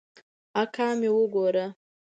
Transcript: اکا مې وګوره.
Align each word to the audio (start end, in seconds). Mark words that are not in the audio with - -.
اکا 0.61 0.87
مې 0.99 1.09
وګوره. 1.15 1.65